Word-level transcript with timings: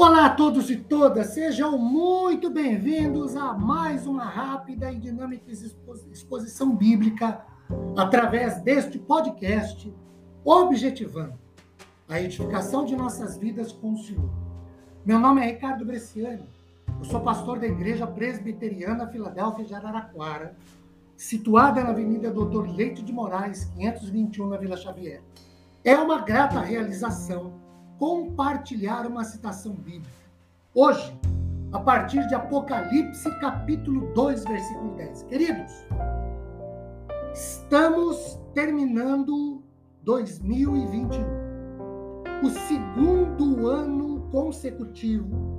Olá 0.00 0.26
a 0.26 0.30
todos 0.30 0.70
e 0.70 0.76
todas, 0.76 1.34
sejam 1.34 1.76
muito 1.76 2.48
bem-vindos 2.50 3.34
a 3.34 3.52
mais 3.52 4.06
uma 4.06 4.22
rápida 4.22 4.92
e 4.92 4.96
dinâmica 4.96 5.50
exposição 5.50 6.76
bíblica 6.76 7.44
através 7.96 8.62
deste 8.62 8.96
podcast, 8.96 9.92
objetivando 10.44 11.36
a 12.08 12.20
edificação 12.20 12.84
de 12.84 12.94
nossas 12.94 13.36
vidas 13.36 13.72
com 13.72 13.94
o 13.94 13.98
Senhor. 13.98 14.30
Meu 15.04 15.18
nome 15.18 15.40
é 15.40 15.46
Ricardo 15.46 15.84
Bresciani, 15.84 16.48
eu 16.96 17.04
sou 17.04 17.20
pastor 17.20 17.58
da 17.58 17.66
Igreja 17.66 18.06
Presbiteriana 18.06 19.08
Filadélfia 19.08 19.64
de 19.64 19.74
Araraquara, 19.74 20.56
situada 21.16 21.82
na 21.82 21.90
Avenida 21.90 22.30
Doutor 22.30 22.68
Leite 22.68 23.02
de 23.02 23.12
Moraes, 23.12 23.64
521, 23.74 24.46
na 24.46 24.58
Vila 24.58 24.76
Xavier. 24.76 25.24
É 25.82 25.96
uma 25.96 26.20
grata 26.20 26.60
realização 26.60 27.66
compartilhar 27.98 29.06
uma 29.06 29.24
citação 29.24 29.74
bíblica. 29.74 30.08
Hoje, 30.72 31.12
a 31.72 31.80
partir 31.80 32.26
de 32.28 32.34
Apocalipse, 32.34 33.28
capítulo 33.40 34.12
2, 34.14 34.44
versículo 34.44 34.94
10. 34.94 35.22
Queridos, 35.24 35.72
estamos 37.34 38.38
terminando 38.54 39.62
2021, 40.04 41.18
o 42.42 42.50
segundo 42.68 43.66
ano 43.66 44.28
consecutivo 44.30 45.58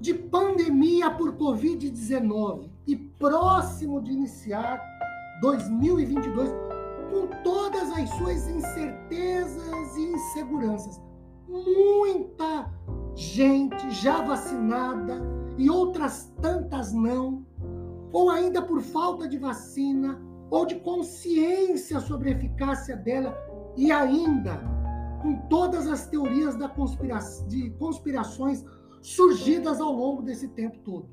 de 0.00 0.14
pandemia 0.14 1.10
por 1.10 1.36
Covid-19 1.36 2.68
e 2.86 2.96
próximo 2.96 4.00
de 4.00 4.12
iniciar 4.12 4.82
2022 5.40 6.50
com 7.10 7.26
todas 7.42 7.90
as 7.92 8.10
suas 8.10 8.48
incertezas 8.48 9.96
e 9.96 10.02
inseguranças 10.02 11.00
muita 11.48 12.70
gente 13.14 13.90
já 13.90 14.20
vacinada 14.22 15.20
e 15.56 15.68
outras 15.68 16.32
tantas 16.40 16.92
não, 16.92 17.44
ou 18.12 18.30
ainda 18.30 18.62
por 18.62 18.80
falta 18.80 19.28
de 19.28 19.38
vacina 19.38 20.20
ou 20.50 20.64
de 20.64 20.76
consciência 20.76 22.00
sobre 22.00 22.30
a 22.30 22.32
eficácia 22.32 22.96
dela 22.96 23.36
e 23.76 23.90
ainda 23.90 24.60
com 25.22 25.36
todas 25.48 25.86
as 25.86 26.06
teorias 26.06 26.56
da 26.56 26.68
conspira 26.68 27.18
de 27.48 27.70
conspirações 27.70 28.64
surgidas 29.00 29.80
ao 29.80 29.92
longo 29.92 30.22
desse 30.22 30.48
tempo 30.48 30.78
todo. 30.78 31.08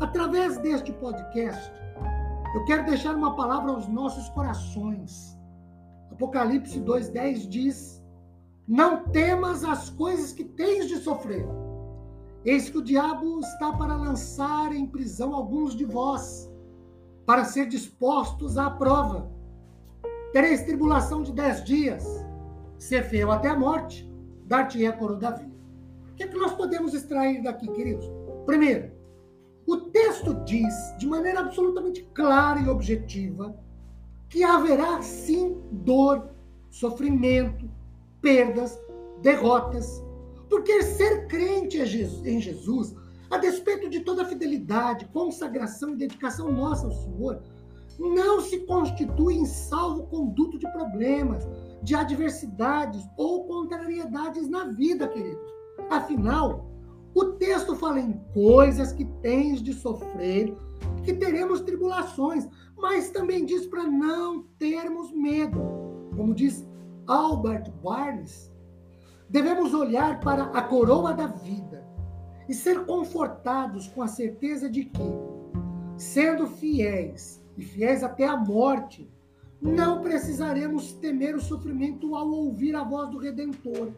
Através 0.00 0.58
deste 0.58 0.92
podcast, 0.92 1.72
eu 2.54 2.64
quero 2.64 2.84
deixar 2.86 3.14
uma 3.14 3.34
palavra 3.36 3.72
aos 3.72 3.88
nossos 3.88 4.28
corações. 4.30 5.38
Apocalipse 6.10 6.80
2:10 6.80 7.48
diz: 7.48 8.03
não 8.66 9.04
temas 9.04 9.62
as 9.62 9.90
coisas 9.90 10.32
que 10.32 10.44
tens 10.44 10.88
de 10.88 10.96
sofrer. 10.96 11.46
Eis 12.44 12.68
que 12.68 12.78
o 12.78 12.82
diabo 12.82 13.40
está 13.40 13.72
para 13.72 13.96
lançar 13.96 14.74
em 14.74 14.86
prisão 14.86 15.34
alguns 15.34 15.74
de 15.74 15.84
vós, 15.84 16.50
para 17.26 17.44
ser 17.44 17.66
dispostos 17.66 18.58
à 18.58 18.70
prova. 18.70 19.30
Tereis 20.32 20.62
tribulação 20.62 21.22
de 21.22 21.32
dez 21.32 21.62
dias. 21.64 22.04
Ser 22.78 23.04
feio 23.04 23.30
até 23.30 23.48
a 23.48 23.58
morte, 23.58 24.10
dar-te-ei 24.46 24.86
a 24.86 24.92
coroa 24.92 25.18
da 25.18 25.30
vida. 25.30 25.54
O 26.12 26.16
que, 26.16 26.24
é 26.24 26.28
que 26.28 26.36
nós 26.36 26.52
podemos 26.52 26.92
extrair 26.92 27.42
daqui, 27.42 27.66
queridos? 27.68 28.06
Primeiro, 28.44 28.92
o 29.66 29.76
texto 29.76 30.34
diz, 30.44 30.74
de 30.98 31.06
maneira 31.06 31.40
absolutamente 31.40 32.02
clara 32.14 32.60
e 32.60 32.68
objetiva, 32.68 33.56
que 34.28 34.44
haverá 34.44 35.00
sim 35.00 35.62
dor, 35.70 36.28
sofrimento, 36.70 37.70
perdas, 38.24 38.80
derrotas. 39.20 40.02
Porque 40.48 40.82
ser 40.82 41.26
crente 41.26 41.78
em 41.78 42.40
Jesus, 42.40 42.96
a 43.30 43.36
despeito 43.36 43.88
de 43.88 44.00
toda 44.00 44.22
a 44.22 44.26
fidelidade, 44.26 45.08
consagração 45.12 45.90
e 45.90 45.96
dedicação 45.96 46.50
nossa 46.50 46.86
ao 46.86 46.92
Senhor, 46.92 47.42
não 47.98 48.40
se 48.40 48.60
constitui 48.60 49.34
em 49.34 49.44
salvo 49.44 50.06
conduto 50.06 50.58
de 50.58 50.70
problemas, 50.72 51.46
de 51.82 51.94
adversidades 51.94 53.04
ou 53.16 53.44
contrariedades 53.46 54.48
na 54.48 54.64
vida, 54.64 55.06
queridos. 55.06 55.52
Afinal, 55.90 56.66
o 57.14 57.24
texto 57.32 57.76
fala 57.76 58.00
em 58.00 58.12
coisas 58.32 58.92
que 58.92 59.04
tens 59.22 59.62
de 59.62 59.72
sofrer, 59.74 60.56
que 61.04 61.12
teremos 61.12 61.60
tribulações, 61.60 62.48
mas 62.76 63.10
também 63.10 63.44
diz 63.44 63.66
para 63.66 63.84
não 63.84 64.44
termos 64.58 65.12
medo. 65.12 65.60
Como 66.16 66.34
diz 66.34 66.66
Albert 67.06 67.70
Barnes, 67.82 68.52
devemos 69.28 69.74
olhar 69.74 70.20
para 70.20 70.44
a 70.44 70.62
coroa 70.62 71.12
da 71.12 71.26
vida 71.26 71.84
e 72.48 72.54
ser 72.54 72.84
confortados 72.84 73.88
com 73.88 74.02
a 74.02 74.08
certeza 74.08 74.68
de 74.68 74.84
que, 74.84 75.12
sendo 75.96 76.46
fiéis 76.46 77.42
e 77.56 77.62
fiéis 77.62 78.02
até 78.02 78.26
a 78.26 78.36
morte, 78.36 79.10
não 79.60 80.02
precisaremos 80.02 80.92
temer 80.92 81.34
o 81.34 81.40
sofrimento 81.40 82.14
ao 82.14 82.28
ouvir 82.28 82.74
a 82.74 82.84
voz 82.84 83.10
do 83.10 83.18
Redentor, 83.18 83.92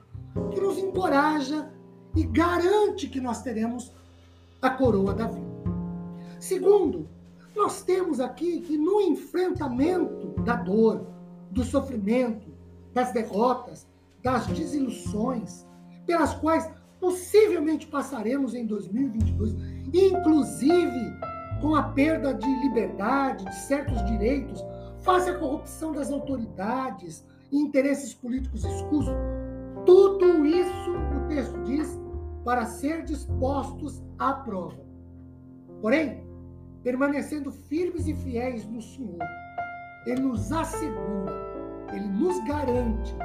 que 0.53 0.61
nos 0.61 0.78
encoraja 0.78 1.72
e 2.15 2.22
garante 2.25 3.09
que 3.09 3.21
nós 3.21 3.43
teremos 3.43 3.93
a 4.62 4.71
coroa 4.71 5.12
da 5.12 5.27
vida. 5.27 5.56
Segundo, 6.39 7.09
nós 7.55 7.83
temos 7.83 8.21
aqui 8.21 8.61
que 8.61 8.77
no 8.77 9.00
enfrentamento 9.00 10.41
da 10.43 10.56
dor, 10.56 11.06
do 11.50 11.65
sofrimento, 11.65 12.55
das 12.97 13.12
derrotas, 13.12 13.87
das 14.23 14.47
desilusões, 14.47 15.67
pelas 16.07 16.33
quais 16.33 16.67
possivelmente 16.99 17.87
passaremos 17.87 18.55
em 18.55 18.65
2022, 18.65 19.55
inclusive 19.93 21.12
com 21.61 21.77
a 21.77 21.83
perda 21.91 22.33
de 22.33 22.49
liberdade, 22.62 23.45
de 23.45 23.55
certos 23.55 24.03
direitos, 24.07 24.65
face 25.01 25.29
à 25.29 25.39
corrupção 25.39 25.93
das 25.93 26.11
autoridades 26.11 27.23
e 27.53 27.59
interesses 27.59 28.15
políticos 28.15 28.65
escusos. 28.65 29.15
Tudo 29.84 30.47
isso 30.47 30.91
o 30.91 31.28
texto 31.28 31.63
diz 31.65 32.01
para 32.47 32.65
ser 32.65 33.05
dispostos 33.05 34.03
à 34.19 34.33
prova. 34.33 34.81
Porém, 35.83 36.25
permanecendo 36.83 37.53
firmes 37.53 38.09
e 38.09 38.15
fiéis 38.15 38.67
no 38.67 38.81
Senhor, 38.81 39.19
Ele 40.07 40.23
nos 40.23 40.51
assegura 40.51 41.56
ele 41.93 42.09
nos 42.09 42.43
garante 42.45 43.17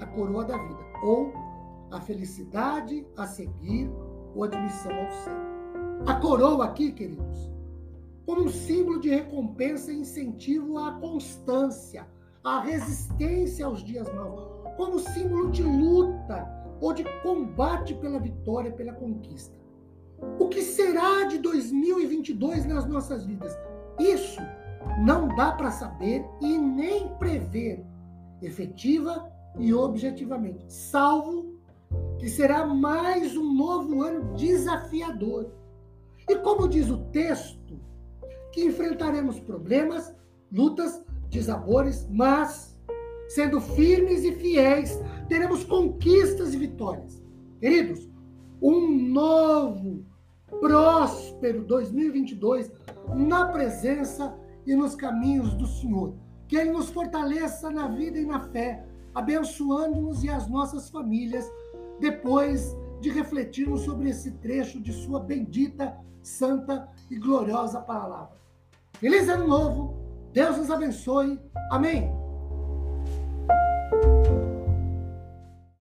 a 0.00 0.06
coroa 0.06 0.44
da 0.44 0.56
vida, 0.56 0.80
ou 1.02 1.32
a 1.90 2.00
felicidade 2.00 3.06
a 3.16 3.26
seguir 3.26 3.90
ou 4.34 4.44
admissão 4.44 4.92
ao 4.92 5.10
céu. 5.10 5.36
A 6.06 6.14
coroa 6.14 6.64
aqui, 6.64 6.92
queridos, 6.92 7.52
como 8.24 8.44
um 8.44 8.48
símbolo 8.48 9.00
de 9.00 9.10
recompensa 9.10 9.92
e 9.92 10.00
incentivo 10.00 10.78
à 10.78 10.92
constância, 10.92 12.06
à 12.42 12.60
resistência 12.60 13.66
aos 13.66 13.84
dias 13.84 14.12
maus, 14.14 14.40
como 14.76 14.98
símbolo 14.98 15.50
de 15.50 15.62
luta 15.62 16.48
ou 16.80 16.94
de 16.94 17.04
combate 17.22 17.94
pela 17.94 18.18
vitória, 18.18 18.72
pela 18.72 18.92
conquista. 18.92 19.54
O 20.38 20.48
que 20.48 20.62
será 20.62 21.24
de 21.24 21.38
2022 21.38 22.66
nas 22.66 22.86
nossas 22.86 23.24
vidas? 23.24 23.56
Isso 23.98 24.40
não 25.04 25.28
dá 25.34 25.52
para 25.52 25.70
saber 25.70 26.24
e 26.40 26.58
nem 26.58 27.08
prever 27.16 27.84
efetiva 28.42 29.30
e 29.58 29.72
objetivamente, 29.74 30.64
salvo 30.72 31.58
que 32.18 32.28
será 32.28 32.66
mais 32.66 33.36
um 33.36 33.54
novo 33.54 34.02
ano 34.02 34.34
desafiador. 34.34 35.50
E 36.28 36.36
como 36.36 36.68
diz 36.68 36.88
o 36.88 36.98
texto, 37.06 37.80
que 38.52 38.64
enfrentaremos 38.64 39.40
problemas, 39.40 40.14
lutas, 40.52 41.02
desabores, 41.28 42.06
mas 42.10 42.78
sendo 43.28 43.60
firmes 43.60 44.24
e 44.24 44.32
fiéis, 44.32 45.00
teremos 45.28 45.64
conquistas 45.64 46.52
e 46.52 46.56
vitórias. 46.56 47.22
Queridos, 47.60 48.08
um 48.60 49.08
novo, 49.08 50.04
próspero 50.60 51.64
2022 51.64 52.72
na 53.14 53.46
presença 53.46 54.36
e 54.66 54.74
nos 54.74 54.94
caminhos 54.94 55.54
do 55.54 55.66
Senhor. 55.66 56.14
Que 56.50 56.56
Ele 56.56 56.72
nos 56.72 56.90
fortaleça 56.90 57.70
na 57.70 57.86
vida 57.86 58.18
e 58.18 58.26
na 58.26 58.40
fé, 58.40 58.84
abençoando-nos 59.14 60.24
e 60.24 60.28
as 60.28 60.48
nossas 60.48 60.90
famílias, 60.90 61.48
depois 62.00 62.76
de 63.00 63.08
refletirmos 63.08 63.82
sobre 63.82 64.10
esse 64.10 64.32
trecho 64.32 64.80
de 64.80 64.92
Sua 64.92 65.20
bendita, 65.20 65.96
santa 66.20 66.88
e 67.08 67.16
gloriosa 67.16 67.80
palavra. 67.80 68.36
Feliz 68.94 69.28
Ano 69.28 69.46
Novo! 69.46 69.94
Deus 70.32 70.58
nos 70.58 70.72
abençoe. 70.72 71.38
Amém. 71.70 72.10